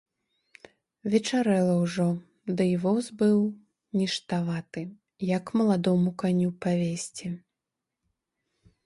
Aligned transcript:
Вечарэла 1.15 1.73
ўжо, 1.81 2.05
ды 2.55 2.63
й 2.71 2.79
воз 2.85 3.05
быў 3.19 3.37
ніштаваты, 4.01 4.81
як 5.37 5.45
маладому 5.61 6.09
каню 6.25 6.49
павезці. 6.65 7.27